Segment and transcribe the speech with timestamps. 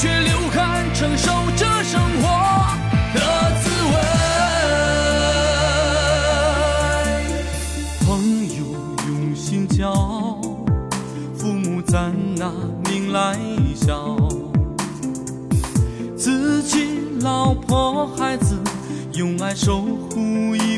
[0.00, 2.26] 却流汗承受着生活
[3.12, 3.20] 的
[3.60, 3.94] 滋味。
[8.06, 8.08] 朋
[8.56, 8.64] 友
[9.08, 9.92] 用心交
[11.36, 12.50] 父母咱拿
[12.88, 13.38] 命来
[13.74, 14.16] 笑。
[16.16, 18.58] 自己老婆孩子
[19.12, 20.69] 用爱守护一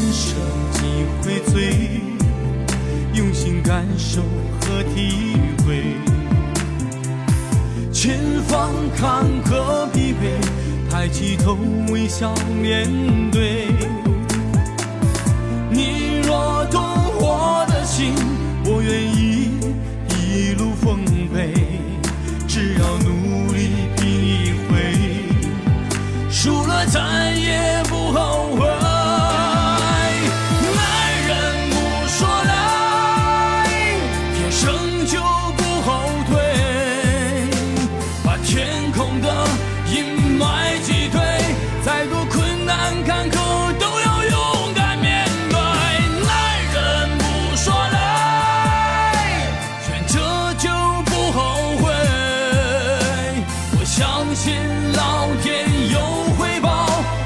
[0.00, 0.34] 人生
[0.72, 0.80] 几
[1.22, 2.00] 回醉
[3.12, 4.22] 用心感受
[4.62, 5.94] 和体会。
[7.92, 11.54] 前方坎坷疲惫抬起头
[11.92, 12.88] 微笑面
[13.30, 14.09] 对。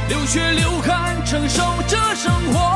[0.09, 2.74] 流血流汗承受着生活。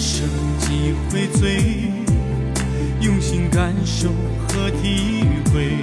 [0.00, 0.26] 生
[0.60, 1.92] 几回醉，
[3.02, 4.08] 用心感受
[4.48, 5.76] 和体会，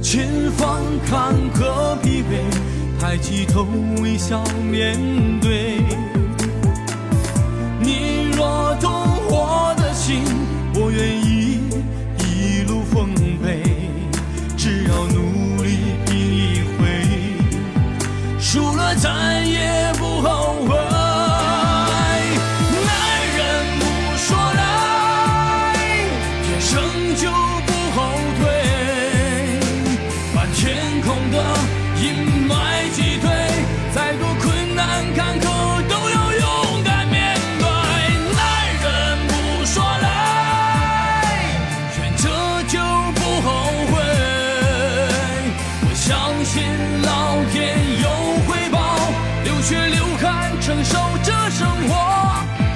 [0.00, 3.66] 前方坎坷疲惫，抬起头
[4.00, 4.96] 微笑面
[5.40, 5.80] 对。
[7.80, 8.92] 你若懂
[9.28, 10.22] 我的心，
[10.76, 11.58] 我愿意
[12.20, 13.12] 一路奉
[13.42, 13.64] 陪，
[14.56, 15.41] 只要努力。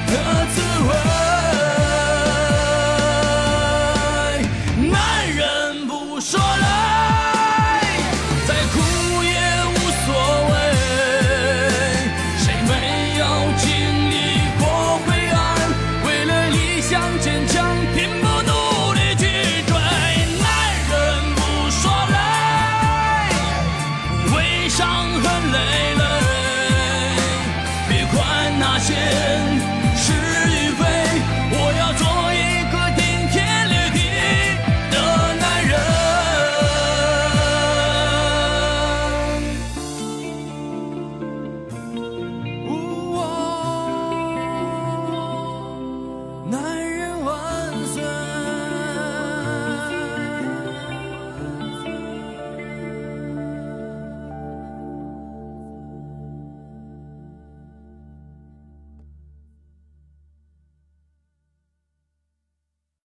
[0.06, 0.12] 的
[0.54, 0.56] 滋
[0.88, 0.90] 味，
[4.90, 4.94] 男
[5.34, 5.40] 人
[5.86, 6.64] 不说累，
[8.46, 8.74] 再苦
[9.22, 9.30] 也
[9.72, 10.06] 无所
[10.50, 10.54] 谓，
[12.38, 12.70] 谁没
[13.18, 13.22] 有
[13.58, 13.64] 经
[14.10, 14.14] 历
[14.58, 14.64] 过
[15.06, 15.36] 灰暗，
[16.04, 17.54] 为了理想坚强
[17.94, 18.25] 拼。